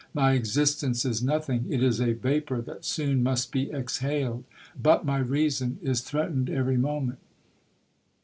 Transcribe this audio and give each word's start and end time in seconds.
My 0.15 0.31
existence 0.31 1.05
is 1.05 1.21
nothing—it 1.21 1.83
is 1.83 2.01
a 2.01 2.13
vapour 2.13 2.59
that 2.63 2.85
soon 2.85 3.21
must 3.21 3.51
be 3.51 3.69
exhaled—but 3.71 5.05
my 5.05 5.19
reason 5.19 5.77
is 5.79 6.01
threatened 6.01 6.49
every 6.49 6.75
moment! 6.77 7.19